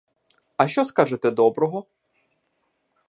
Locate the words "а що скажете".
0.57-1.31